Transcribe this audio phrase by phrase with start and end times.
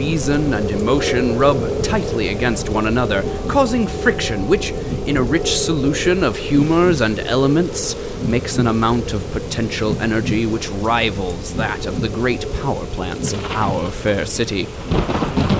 [0.00, 4.70] Reason and emotion rub tightly against one another, causing friction, which,
[5.06, 7.94] in a rich solution of humors and elements,
[8.26, 13.44] makes an amount of potential energy which rivals that of the great power plants of
[13.52, 14.66] our fair city.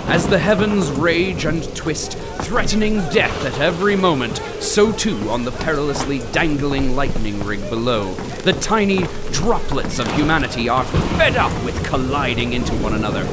[0.09, 5.53] As the heavens rage and twist, threatening death at every moment, so too on the
[5.53, 8.15] perilously dangling lightning rig below.
[8.43, 10.85] The tiny droplets of humanity are
[11.17, 13.25] fed up with colliding into one another,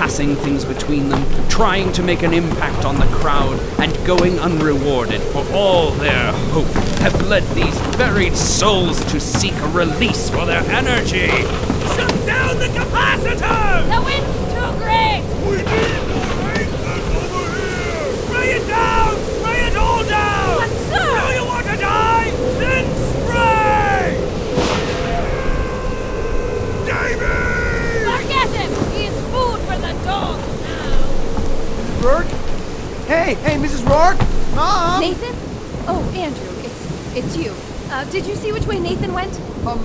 [0.00, 5.20] passing things between them, trying to make an impact on the crowd, and going unrewarded
[5.20, 6.64] for all their hope,
[7.02, 11.28] have led these buried souls to seek a release for their energy.
[11.28, 13.84] Shut down the capacitor!
[13.90, 15.22] The wind's too great!
[15.44, 16.00] We need
[16.48, 18.16] maintenance over here!
[18.24, 19.16] Spray it down!
[19.36, 20.56] Spray it all down!
[20.60, 21.28] But sir!
[21.28, 22.30] Do you want to die?
[22.58, 24.16] Then spray!
[26.86, 27.36] Davy!
[28.16, 28.70] Forget him!
[28.94, 30.80] He is food for the dogs now!
[32.00, 32.32] Rourke?
[33.06, 33.84] Hey, hey, Mrs.
[33.86, 34.18] Rourke?
[34.54, 35.00] Mom!
[35.00, 35.34] Nathan?
[35.86, 36.80] Oh, Andrew, it's
[37.16, 37.52] it's you.
[37.90, 39.32] Uh, did you see which way Nathan went?
[39.64, 39.78] Um,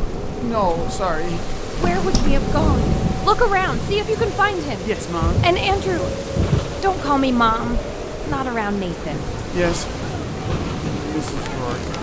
[0.49, 1.25] no, sorry.
[1.81, 2.81] Where would he have gone?
[3.25, 4.79] Look around, see if you can find him.
[4.85, 5.33] Yes, Mom.
[5.43, 5.99] And Andrew,
[6.81, 7.77] don't call me mom.
[8.29, 9.17] Not around Nathan.
[9.55, 9.85] Yes.
[11.13, 11.45] Mrs.
[11.59, 11.95] Rourke.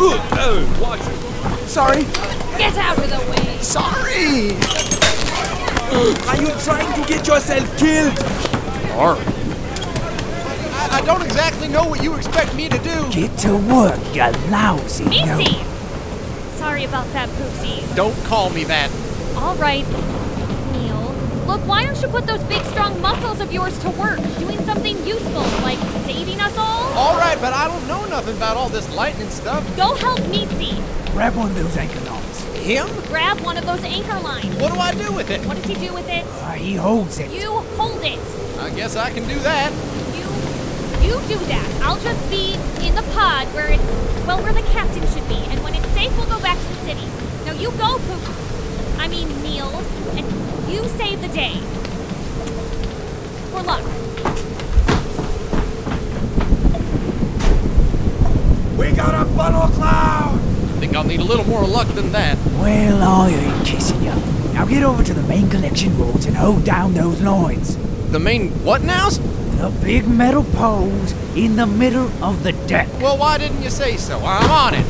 [0.00, 1.68] Ooh, oh, watch it!
[1.68, 2.02] Sorry.
[2.58, 3.58] Get out of the way!
[3.60, 4.52] Sorry!
[6.28, 8.16] Are you trying to get yourself killed?
[10.82, 13.10] I, I don't exactly know what you expect me to do.
[13.12, 15.04] Get to work, you lousy.
[15.04, 15.44] no-
[16.56, 17.94] Sorry about that, Poopsie.
[17.96, 18.90] Don't call me that.
[19.36, 19.86] All right,
[20.72, 21.12] Neal.
[21.46, 24.96] Look, why don't you put those big, strong muscles of yours to work, doing something
[25.06, 26.92] useful, like saving us all?
[26.94, 29.64] All right, but I don't know nothing about all this lightning stuff.
[29.76, 30.76] Go help Meatsey.
[31.12, 32.42] Grab one of those anchor lines.
[32.62, 32.86] Him?
[33.08, 34.54] Grab one of those anchor lines.
[34.60, 35.44] What do I do with it?
[35.46, 36.24] What does he do with it?
[36.26, 37.30] Uh, he holds it.
[37.30, 38.18] You hold it.
[38.60, 39.72] I guess I can do that.
[40.16, 40.21] You,
[41.12, 41.82] you do that.
[41.82, 42.54] I'll just be
[42.86, 43.82] in the pod where it's,
[44.26, 45.36] well, where the captain should be.
[45.52, 47.06] And when it's safe, we'll go back to the city.
[47.44, 48.98] Now you go, Poop.
[48.98, 49.68] I mean, Neal.
[50.16, 50.24] And
[50.72, 51.56] you save the day.
[53.50, 53.84] For luck.
[58.78, 60.36] We got a funnel cloud!
[60.36, 62.38] I think I'll need a little more luck than that.
[62.58, 64.14] Well, I ain't kissing you.
[64.54, 67.76] Now get over to the main collection roads and hold down those lines.
[68.10, 69.20] The main what nows?
[69.62, 72.88] The big metal poles in the middle of the deck.
[73.00, 74.18] Well, why didn't you say so?
[74.18, 74.84] I'm on it.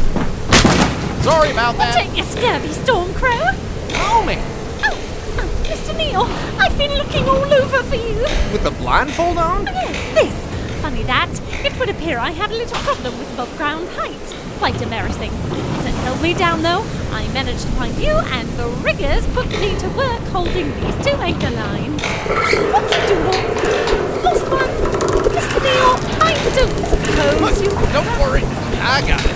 [1.23, 1.93] Sorry about that.
[1.95, 3.53] Take your scurvy, Stormcrow.
[3.97, 4.41] Oh, man.
[4.83, 4.97] Oh,
[5.37, 5.95] oh, Mr.
[5.95, 6.23] Neal,
[6.59, 8.23] I've been looking all over for you.
[8.51, 9.69] With the blindfold on?
[9.69, 10.81] Oh, yes, this.
[10.81, 11.29] Funny that.
[11.67, 14.52] It would appear I had a little problem with above ground height.
[14.63, 15.33] Quite embarrassing.
[15.33, 16.85] Hasn't held me down though.
[17.11, 21.17] I managed to find you, and the riggers put me to work holding these two
[21.19, 22.01] anchor lines.
[22.71, 24.23] What's a doodle?
[24.23, 24.71] Lost one.
[25.35, 25.59] Mr.
[25.67, 27.71] Neal, I don't suppose you.
[27.93, 28.45] Don't worry.
[28.79, 29.35] I got it.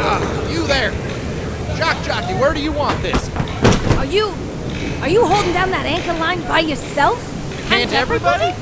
[0.00, 0.90] Ah, you there.
[1.78, 3.30] Jock Jockey, where do you want this?
[3.98, 4.34] Are you
[5.00, 7.22] are you holding down that anchor line by yourself?
[7.68, 8.52] Can't everybody?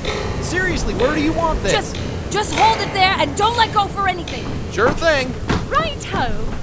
[0.43, 1.73] Seriously, where do you want this?
[1.73, 1.97] Just
[2.31, 4.45] just hold it there and don't let go for anything.
[4.71, 5.33] Sure thing.
[5.69, 6.55] Right ho.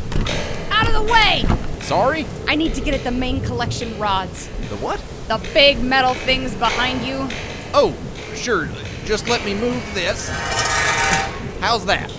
[0.72, 1.44] Out of the way!
[1.82, 2.26] Sorry?
[2.48, 4.48] I need to get at the main collection rods.
[4.70, 5.04] The what?
[5.28, 7.28] The big metal things behind you.
[7.74, 7.94] Oh,
[8.36, 8.70] sure.
[9.06, 10.30] Just let me move this.
[11.60, 12.12] How's that?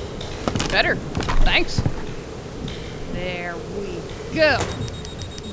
[0.71, 0.97] Better.
[1.45, 1.83] Thanks.
[3.12, 4.01] There we
[4.34, 4.59] go.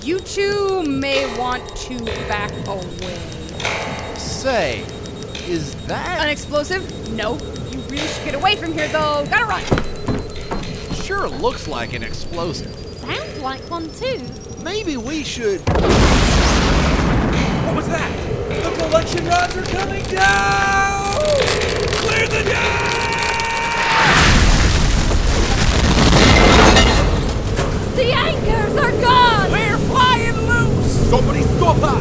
[0.02, 3.18] You two may want to back away.
[4.18, 4.84] Say,
[5.48, 6.22] is that.
[6.22, 7.12] An explosive?
[7.12, 7.38] No.
[7.72, 9.26] You really should get away from here, though.
[9.30, 9.64] Gotta run.
[11.02, 12.74] Sure looks like an explosive?
[13.00, 14.22] Sounds like one too.
[14.64, 15.60] Maybe we should.
[17.66, 18.12] What was that?
[18.50, 21.16] The collection rods are coming down!
[22.04, 22.82] Clear the deck!
[27.96, 29.52] The anchors are gone!
[29.52, 31.10] We're flying loose!
[31.10, 32.00] Somebody stop her!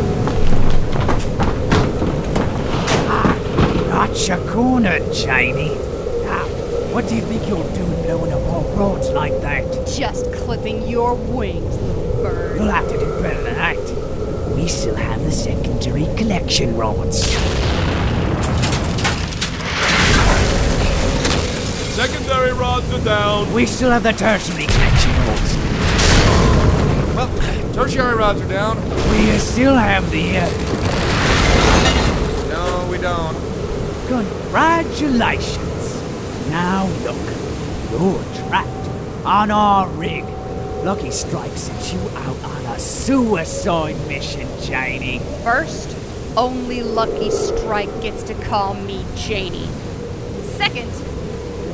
[3.08, 3.34] Ah,
[3.88, 5.89] not your corner, Jamie.
[6.90, 9.64] Now, what do you think you're doing blowing up all roads like that?
[9.86, 12.58] Just clipping your wings, little bird.
[12.58, 14.54] You'll have to do better than that.
[14.56, 17.26] We still have the secondary collection rods.
[21.94, 23.52] Secondary rods are down.
[23.52, 25.56] We still have the tertiary connection rods.
[27.14, 27.28] Well,
[27.74, 28.76] tertiary rods are down.
[29.10, 30.38] We still have the.
[30.38, 30.50] Uh,
[32.48, 33.36] No, we don't.
[34.08, 35.69] congratulations.
[36.50, 37.16] Now look,
[37.92, 38.88] you're trapped
[39.24, 40.24] on our rig.
[40.84, 45.20] Lucky Strike sent you out on a suicide mission, Janie.
[45.44, 45.96] First,
[46.36, 49.68] only Lucky Strike gets to call me Janie.
[50.42, 50.90] Second,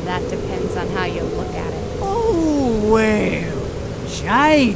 [0.04, 1.98] that depends on how you look at it.
[2.02, 4.72] Oh, well, Janie,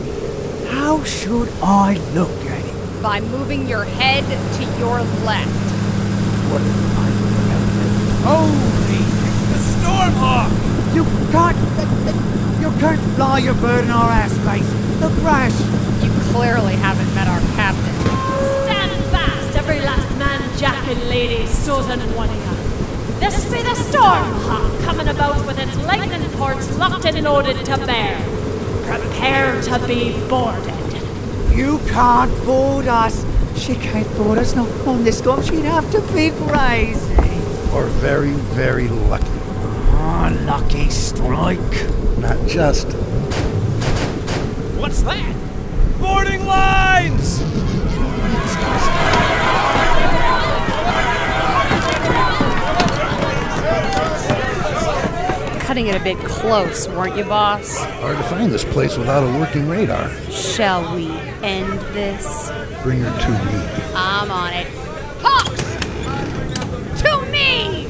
[0.70, 3.02] how should I look at it?
[3.02, 5.50] By moving your head to your left.
[6.50, 7.10] What I
[8.22, 8.79] Holy, oh,
[10.10, 10.94] The Stormhawk!
[10.94, 11.56] you can't,
[12.60, 14.68] you can't fly your bird in our airspace.
[15.00, 15.54] The crash.
[16.02, 17.94] You clearly haven't met our captain.
[18.64, 23.20] Stand fast, every last man, Jack and Lady Susan Wanigan.
[23.20, 27.76] This be the Stormhawk coming about with its lightning ports locked in and loaded to
[27.86, 28.18] bear.
[28.86, 30.74] Prepare to be boarded.
[31.52, 33.24] You can't board us.
[33.56, 34.56] She can't board us.
[34.56, 37.14] No, on this storm, she'd have to be crazy.
[37.72, 39.19] Or very, very lucky.
[40.30, 41.58] Lucky strike.
[42.18, 42.86] Not just.
[44.78, 45.36] What's that?
[46.00, 47.40] Boarding lines!
[55.64, 57.78] Cutting it a bit close, weren't you, boss?
[57.78, 60.10] Hard to find this place without a working radar.
[60.30, 61.10] Shall we
[61.42, 62.50] end this?
[62.82, 63.92] Bring her to me.
[63.94, 64.66] I'm on it.
[65.20, 65.62] Hawks!
[67.02, 67.86] To me!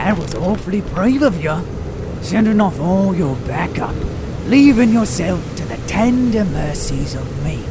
[0.00, 1.60] That was awfully brave of you.
[2.22, 3.94] Sending off all your backup,
[4.46, 7.62] leaving yourself to the tender mercies of me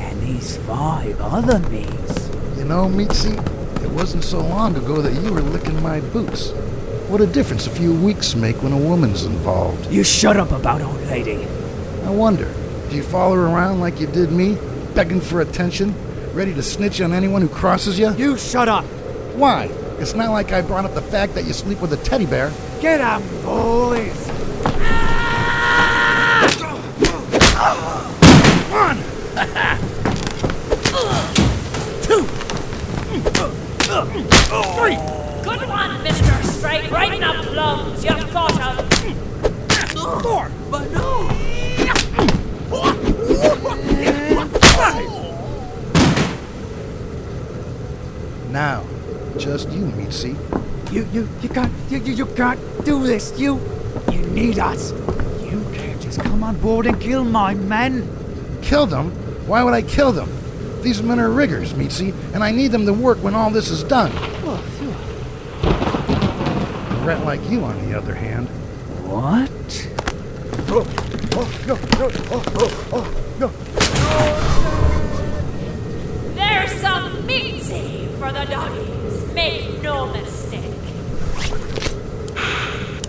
[0.00, 2.28] and these five other me's.
[2.58, 3.38] You know, Meatsey,
[3.84, 6.50] it wasn't so long ago that you were licking my boots.
[7.06, 9.86] What a difference a few weeks make when a woman's involved.
[9.86, 11.46] You shut up about old lady.
[12.04, 12.52] I wonder,
[12.90, 14.58] do you follow her around like you did me,
[14.96, 15.94] begging for attention,
[16.34, 18.12] ready to snitch on anyone who crosses you?
[18.14, 18.84] You shut up.
[19.36, 19.70] Why?
[20.00, 22.52] It's not like I brought up the fact that you sleep with a teddy bear.
[22.80, 24.14] Get up, boys.
[35.42, 36.44] Good one, Mr.
[36.44, 36.90] Strike.
[36.92, 38.04] Right in the plums.
[38.04, 38.88] You've got him.
[40.22, 40.50] Four!
[40.70, 41.28] But no!
[48.50, 48.84] Now,
[49.38, 50.34] just you, Meatsey.
[50.92, 53.32] You, you, you can't, you, you, you can't do this.
[53.38, 53.60] You,
[54.10, 54.92] you need us.
[55.42, 58.08] You can't just come on board and kill my men.
[58.62, 59.10] Kill them?
[59.46, 60.28] Why would I kill them?
[60.82, 63.84] These men are riggers, Meatsey, and I need them to work when all this is
[63.84, 64.10] done.
[64.10, 64.60] A
[67.04, 68.48] rat like you, on the other hand.
[69.06, 69.88] What?
[70.70, 70.84] Oh,
[71.34, 73.06] oh, no, no, oh, oh, oh,
[73.38, 73.48] no.
[76.34, 78.97] There's some meatsy for the doggies.
[79.38, 80.64] Make no mistake.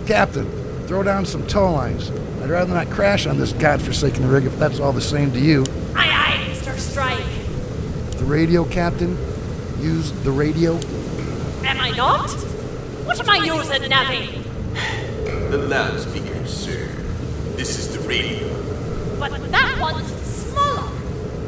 [0.06, 0.48] Captain,
[0.86, 2.12] throw down some tow lines.
[2.40, 5.64] I'd rather not crash on this godforsaken rig if that's all the same to you.
[5.96, 6.78] Aye, aye, Mr.
[6.78, 7.18] Strike.
[8.16, 9.18] The radio, Captain?
[9.80, 10.76] Use the radio?
[11.64, 12.30] Am I not?
[13.06, 14.44] What am I using, Navy?
[15.50, 16.86] The loudspeaker, sir.
[17.56, 18.48] This is the radio.
[19.18, 20.90] But that one's smaller.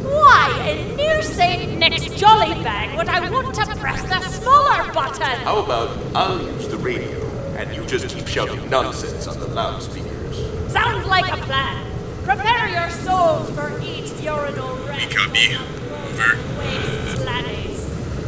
[0.03, 1.79] Why, in near St.
[1.79, 5.41] Nick's jolly bag would I want to press the smaller button?
[5.41, 7.21] How about I'll use the radio,
[7.57, 10.73] and you just keep shouting nonsense on the loudspeakers?
[10.73, 11.85] Sounds like a plan.
[12.23, 15.11] Prepare your souls for each urinal rest.
[15.11, 15.57] copy.
[15.57, 16.39] Over.
[16.59, 17.85] Waste, laddies.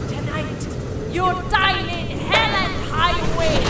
[0.08, 0.66] Tonight,
[1.12, 3.60] you dine in hell and highway.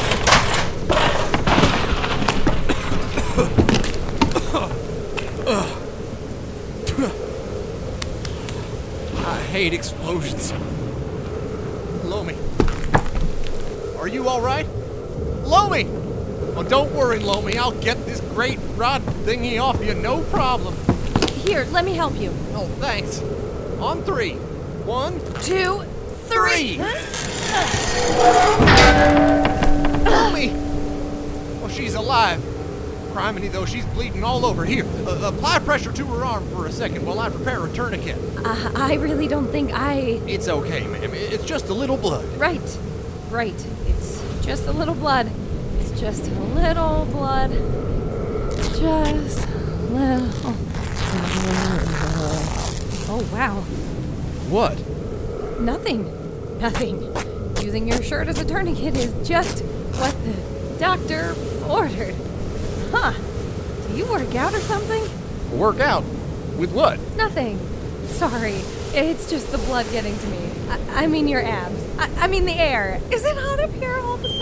[9.26, 10.55] I hate explosions.
[12.05, 12.37] Loamy.
[14.25, 14.66] You alright?
[15.45, 15.85] Loamy!
[16.57, 17.59] Oh, don't worry, Loamy.
[17.59, 20.75] I'll get this great rod thingy off you, no problem.
[21.45, 22.31] Here, let me help you.
[22.54, 23.21] Oh, thanks.
[23.81, 24.37] On three.
[24.87, 25.85] One, Two,
[26.25, 26.78] three!
[30.09, 30.52] Loamy!
[31.62, 32.40] Oh, she's alive.
[33.12, 34.64] Criminy, though, she's bleeding all over.
[34.64, 38.16] Here, uh, apply pressure to her arm for a second while I prepare a tourniquet.
[38.43, 40.19] Uh, I really don't think I.
[40.26, 41.11] It's okay, ma'am.
[41.12, 42.25] It's just a little blood.
[42.38, 42.78] Right,
[43.31, 43.66] right.
[44.45, 45.31] Just a little blood.
[45.79, 47.51] It's just a little blood.
[48.79, 49.59] Just a
[49.91, 50.55] little.
[53.09, 53.61] Oh, wow.
[54.51, 54.79] What?
[55.61, 56.05] Nothing.
[56.61, 57.15] Nothing.
[57.65, 59.65] Using your shirt as a tourniquet is just
[59.97, 60.35] what the
[60.79, 61.35] doctor
[61.67, 62.15] ordered.
[62.91, 63.15] Huh.
[63.89, 65.03] Do you work out or something?
[65.59, 66.05] Work out?
[66.59, 67.01] With what?
[67.17, 67.59] Nothing.
[68.09, 68.61] Sorry.
[68.93, 70.51] It's just the blood getting to me.
[70.69, 71.83] I, I mean, your abs.
[71.99, 73.01] I, I mean, the air.
[73.11, 74.31] Is it hot up here all of a sudden?
[74.31, 74.34] Get your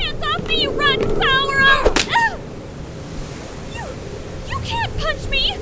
[0.00, 1.94] hands off me, you rotten Sauro!
[2.12, 2.36] Ah!
[3.74, 3.84] You,
[4.48, 5.52] you can't punch me!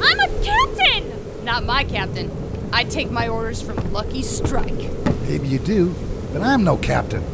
[0.00, 1.44] I'm a captain!
[1.44, 2.30] Not my captain.
[2.72, 4.92] I take my orders from Lucky Strike.
[5.22, 5.94] Maybe you do,
[6.32, 7.24] but I'm no captain.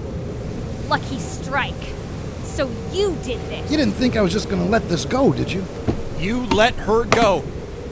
[0.88, 1.75] Lucky Strike.
[2.44, 3.71] So you did this.
[3.71, 5.64] You didn't think I was just gonna let this go, did you?
[6.18, 7.42] You let her go.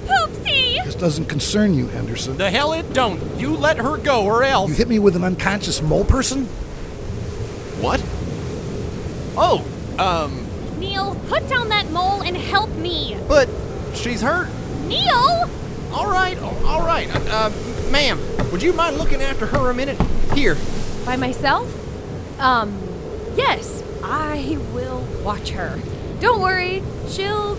[0.07, 0.85] Poopsie!
[0.85, 2.37] This doesn't concern you, Henderson.
[2.37, 3.21] The hell it don't.
[3.38, 4.71] You let her go or else.
[4.71, 6.49] You hit me with an unconscious mole person?
[9.37, 9.65] Oh,
[9.99, 10.47] um,
[10.79, 13.17] Neal, put down that mole and help me.
[13.29, 13.49] but
[13.95, 14.49] she's hurt.
[14.87, 15.49] Neal!
[15.93, 17.09] All right, all right.
[17.15, 18.19] Uh, uh, ma'am,
[18.51, 20.01] would you mind looking after her a minute?
[20.35, 20.57] Here.
[21.05, 21.69] By myself?
[22.41, 22.77] Um,
[23.37, 23.83] yes.
[24.03, 25.79] I will watch her.
[26.21, 26.83] Don't worry.
[27.09, 27.57] She'll.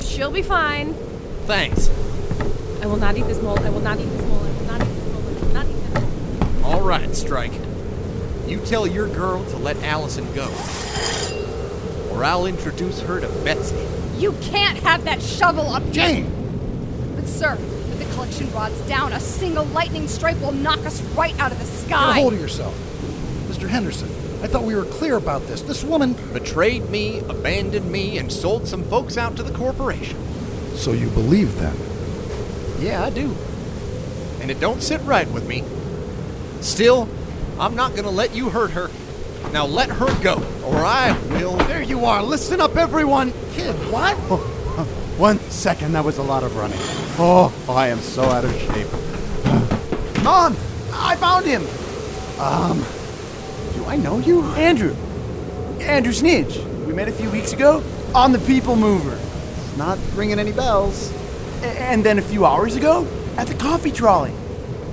[0.00, 0.94] She'll be fine.
[1.46, 1.88] Thanks.
[2.82, 3.58] I will not eat this mole.
[3.60, 4.40] I will not eat this mole.
[4.40, 5.22] I will not eat this mole.
[5.22, 6.74] I will not eat this mole.
[6.74, 7.52] All right, Strike.
[8.48, 10.48] You tell your girl to let Allison go.
[12.12, 13.76] Or I'll introduce her to Betsy.
[14.16, 15.88] You can't have that shovel up.
[15.92, 16.24] Jane!
[17.14, 21.38] But, sir, with the collection rods down, a single lightning strike will knock us right
[21.38, 22.12] out of the Get a sky.
[22.20, 22.74] hold of yourself.
[23.48, 23.68] Mr.
[23.68, 24.08] Henderson,
[24.42, 25.60] I thought we were clear about this.
[25.62, 26.14] This woman.
[26.32, 30.16] Betrayed me, abandoned me, and sold some folks out to the corporation.
[30.74, 31.76] So you believe then?
[32.80, 33.36] Yeah, I do.
[34.40, 35.64] And it don't sit right with me.
[36.60, 37.08] Still,
[37.60, 38.90] I'm not gonna let you hurt her.
[39.52, 40.34] Now let her go,
[40.64, 41.56] or I will.
[41.56, 42.22] There you are.
[42.22, 43.32] Listen up, everyone.
[43.52, 44.14] Kid, what?
[45.18, 46.78] One second, that was a lot of running.
[47.18, 48.86] Oh, I am so out of shape.
[50.22, 50.56] Mom,
[50.92, 51.62] I found him.
[52.38, 52.84] Um,
[53.74, 54.42] do I know you?
[54.54, 54.94] Andrew.
[55.80, 56.64] Andrew Snidge.
[56.86, 57.82] We met a few weeks ago
[58.14, 59.18] on the People Mover.
[59.76, 61.12] Not ringing any bells.
[61.62, 63.04] A- and then a few hours ago
[63.36, 64.32] at the coffee trolley.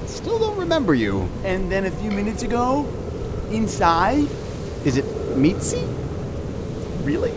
[0.07, 1.29] Still don't remember you.
[1.43, 2.85] And then a few minutes ago,
[3.51, 4.27] inside.
[4.85, 5.05] Is it
[5.37, 5.85] Mitzi?
[7.03, 7.31] Really?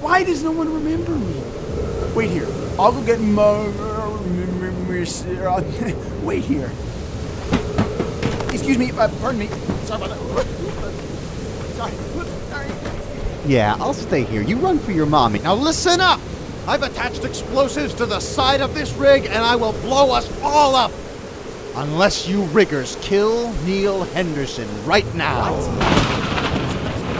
[0.00, 1.42] Why does no one remember me?
[2.14, 2.46] Wait here.
[2.78, 3.68] I'll go get my.
[6.22, 6.70] Wait here.
[8.52, 8.90] Excuse me.
[8.92, 9.48] Uh, pardon me.
[9.84, 10.18] Sorry about that.
[11.76, 11.92] Sorry.
[12.50, 12.68] Sorry.
[13.46, 14.42] Yeah, I'll stay here.
[14.42, 15.40] You run for your mommy.
[15.40, 16.20] Now listen up!
[16.66, 20.76] I've attached explosives to the side of this rig and I will blow us all
[20.76, 20.92] up!
[21.74, 25.54] Unless you riggers kill Neal Henderson right now.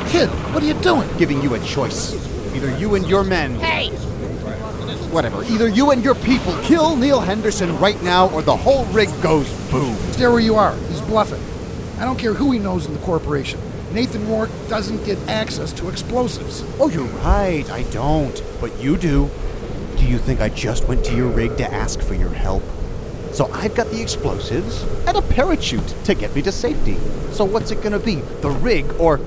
[0.09, 1.09] Kid, what are you doing?
[1.17, 2.13] Giving you a choice.
[2.55, 3.59] Either you and your men.
[3.59, 3.89] Hey!
[5.09, 5.43] Whatever.
[5.45, 9.51] Either you and your people kill Neal Henderson right now or the whole rig goes
[9.71, 9.97] boom.
[10.13, 10.77] Stay where you are.
[10.77, 11.43] He's bluffing.
[11.99, 13.59] I don't care who he knows in the corporation.
[13.95, 16.63] Nathan Rourke doesn't get access to explosives.
[16.79, 17.69] Oh, you're right.
[17.71, 18.43] I don't.
[18.61, 19.31] But you do.
[19.97, 22.63] Do you think I just went to your rig to ask for your help?
[23.33, 26.97] So I've got the explosives and a parachute to get me to safety.
[27.33, 28.17] So what's it gonna be?
[28.17, 29.21] The rig or.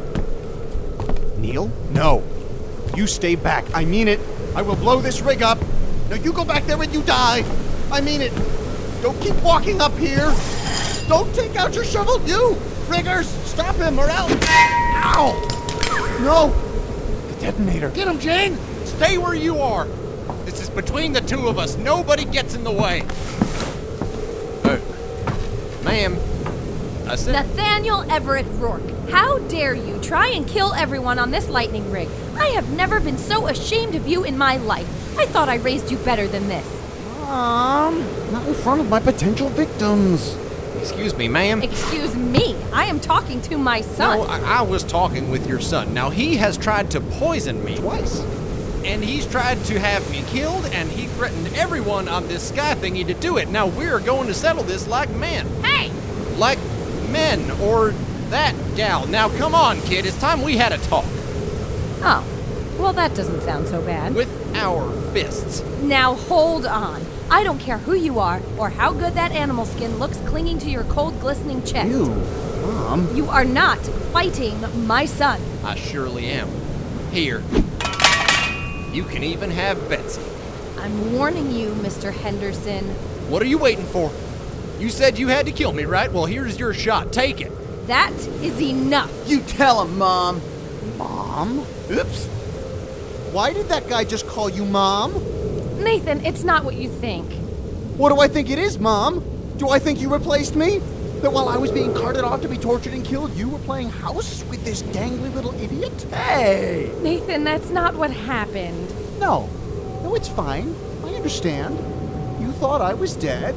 [1.38, 1.72] Neal?
[1.92, 2.24] No.
[2.96, 3.66] You stay back.
[3.74, 4.20] I mean it.
[4.56, 5.60] I will blow this rig up.
[6.10, 7.44] Now you go back there and you die.
[7.92, 8.32] I mean it.
[9.02, 10.34] Don't keep walking up here.
[11.08, 12.22] Don't take out your shovel.
[12.28, 12.58] You!
[12.88, 14.32] Riggers, stop him or else.
[14.44, 15.34] Ow!
[16.22, 16.50] No!
[17.34, 17.90] The detonator.
[17.90, 18.58] Get him, Jane!
[18.86, 19.88] Stay where you are.
[20.46, 21.76] This is between the two of us.
[21.76, 23.04] Nobody gets in the way.
[25.86, 26.18] Ma'am,
[27.08, 27.34] I said.
[27.34, 32.10] Nathaniel Everett Rourke, how dare you try and kill everyone on this lightning rig?
[32.38, 34.90] I have never been so ashamed of you in my life.
[35.18, 36.68] I thought I raised you better than this.
[37.20, 38.00] Mom,
[38.32, 40.36] not in front of my potential victims.
[40.80, 41.62] Excuse me, ma'am.
[41.62, 44.18] Excuse me, I am talking to my son.
[44.18, 45.94] No, I, I was talking with your son.
[45.94, 47.78] Now, he has tried to poison me.
[47.78, 48.22] Twice.
[48.84, 53.04] And he's tried to have me killed, and he threatened everyone on this sky thingy
[53.08, 53.50] to do it.
[53.50, 55.48] Now, we're going to settle this like men.
[55.64, 55.75] Hey!
[57.16, 57.92] Men, or
[58.30, 59.08] that gal.
[59.08, 60.06] Now, come on, kid.
[60.06, 61.06] It's time we had a talk.
[62.02, 62.28] Oh,
[62.78, 64.14] well, that doesn't sound so bad.
[64.14, 65.64] With our fists.
[65.82, 67.02] Now hold on.
[67.32, 70.70] I don't care who you are or how good that animal skin looks clinging to
[70.70, 71.90] your cold, glistening chest.
[71.90, 72.08] You,
[72.64, 73.16] Mom.
[73.16, 73.80] You are not
[74.12, 75.40] fighting my son.
[75.64, 76.50] I surely am.
[77.12, 77.42] Here.
[78.92, 80.22] You can even have Betsy.
[80.80, 82.14] I'm warning you, Mr.
[82.14, 82.84] Henderson.
[83.30, 84.12] What are you waiting for?
[84.80, 86.12] You said you had to kill me, right?
[86.12, 87.14] Well, here's your shot.
[87.14, 87.52] Take it.
[87.88, 89.12] That is enough.
[89.26, 90.42] You tell him, Mom.
[90.98, 91.60] Mom?
[91.90, 92.26] Oops.
[93.32, 95.14] Why did that guy just call you Mom?
[95.84, 97.32] Nathan, it's not what you think.
[97.98, 99.24] What do I think it is, Mom?
[99.58, 100.80] Do I think you replaced me?
[101.22, 103.90] That while I was being carted off to be tortured and killed, you were playing
[103.90, 105.94] house with this dangly little idiot?
[106.12, 106.92] Hey!
[107.02, 108.94] Nathan, that's not what happened.
[109.20, 109.50] No.
[110.04, 110.76] No, it's fine.
[111.04, 111.78] I understand.
[112.42, 113.56] You thought I was dead.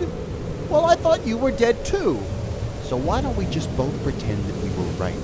[0.70, 2.20] Well, I thought you were dead too.
[2.82, 5.14] So why don't we just both pretend that we were right?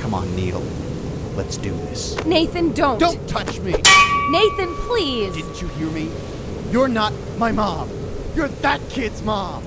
[0.00, 0.62] Come on, Neal.
[1.34, 2.24] Let's do this.
[2.24, 2.98] Nathan, don't.
[2.98, 3.72] Don't touch me!
[4.30, 5.34] Nathan, please.
[5.34, 6.10] Didn't you hear me?
[6.70, 7.90] You're not my mom.
[8.36, 9.64] You're that kid's mom.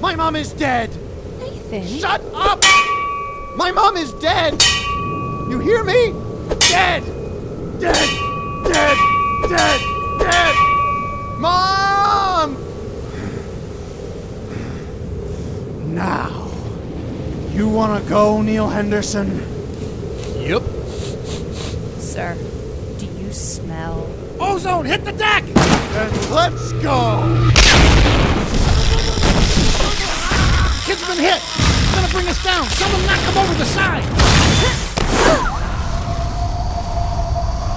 [0.00, 0.90] My mom is dead.
[1.38, 1.86] Nathan.
[1.86, 2.62] Shut up!
[3.56, 4.62] My mom is dead!
[5.50, 6.12] You hear me?
[6.68, 7.02] Dead!
[7.80, 8.08] Dead!
[8.64, 8.98] Dead!
[9.48, 9.80] Dead!
[10.18, 10.67] Dead!
[11.38, 12.56] Mom!
[15.94, 16.50] Now,
[17.52, 19.28] you want to go, Neal Henderson?
[20.40, 20.62] Yep.
[22.00, 22.36] Sir,
[22.98, 24.12] do you smell?
[24.40, 25.44] Ozone, hit the deck!
[25.44, 27.22] And let's go!
[30.86, 31.40] Kid's been hit!
[31.40, 32.64] It's gonna bring us down!
[32.64, 34.02] Someone knock him over the side!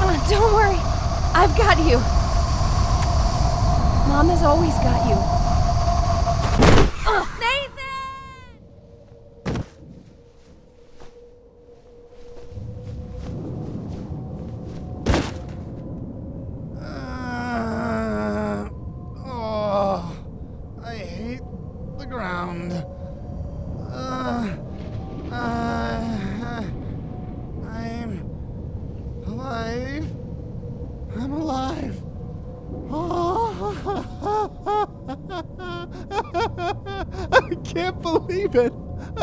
[0.01, 0.79] Uh, don't worry.
[1.35, 2.20] I've got you.
[4.21, 5.40] Mom has always got you.
[37.81, 38.73] Can't believe it.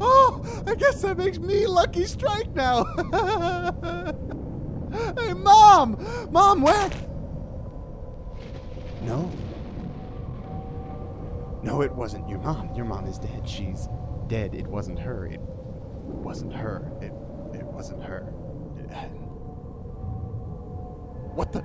[0.00, 2.84] oh, I guess that makes me lucky strike now.
[5.18, 5.98] hey, mom,
[6.30, 6.88] mom, where?
[9.02, 9.30] No.
[11.64, 12.72] No, it wasn't your mom.
[12.74, 13.48] Your mom is dead.
[13.48, 13.88] She's
[14.28, 14.54] dead.
[14.54, 15.26] It wasn't her.
[15.26, 16.92] It wasn't her.
[17.00, 17.12] It
[17.54, 18.32] it wasn't her.
[18.78, 18.90] It-
[21.34, 21.60] what the?
[21.60, 21.64] Oh,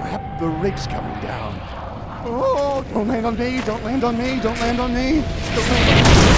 [0.00, 0.40] crap!
[0.40, 1.79] The rig's coming down.
[2.22, 3.62] Oh, don't land on me!
[3.64, 4.40] Don't land on me!
[4.40, 5.22] Don't land on me!
[5.22, 6.30] Don't land on me!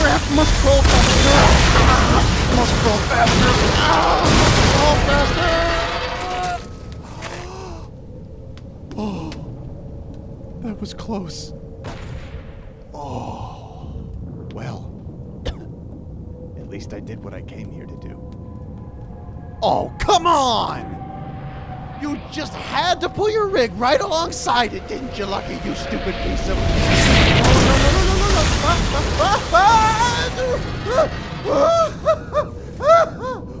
[0.00, 0.22] Crap!
[0.34, 1.30] Must crawl faster!
[1.82, 3.52] Ah, Must crawl faster!
[3.76, 5.56] Ah, must crawl faster!
[8.96, 9.30] Oh,
[10.62, 11.54] that was close.
[12.92, 14.10] Oh,
[14.52, 14.90] well.
[16.58, 18.20] At least I did what I came here to do.
[19.62, 20.99] Oh, come on!
[22.00, 26.14] You just had to pull your rig right alongside it, didn't you, Lucky, you stupid
[26.22, 26.56] piece of.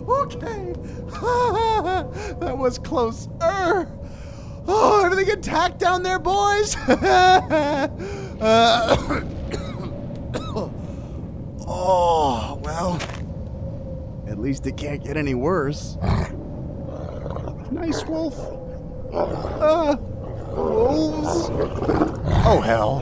[0.08, 0.72] okay.
[2.40, 3.28] that was close.
[3.42, 6.76] Oh, everything intact down there, boys?
[8.40, 8.96] Uh,
[11.66, 12.98] oh, well.
[14.26, 15.98] At least it can't get any worse.
[17.70, 18.36] Nice wolf.
[19.12, 19.96] Uh,
[20.56, 21.50] wolves.
[22.44, 23.00] Oh, hell.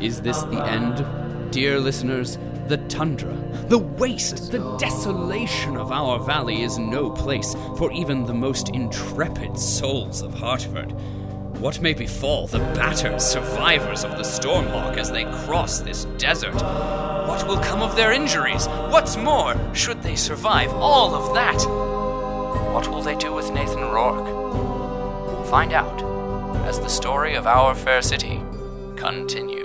[0.00, 1.04] Is this the end?
[1.50, 3.34] Dear listeners, the tundra,
[3.68, 9.58] the waste, the desolation of our valley is no place for even the most intrepid
[9.58, 10.94] souls of Hartford.
[11.60, 16.54] What may befall the battered survivors of the Stormhawk as they cross this desert?
[16.54, 18.68] What will come of their injuries?
[18.68, 21.60] What's more, should they survive all of that?
[22.72, 25.48] What will they do with Nathan Rourke?
[25.48, 26.00] Find out
[26.68, 28.40] as the story of our fair city
[28.94, 29.57] continues.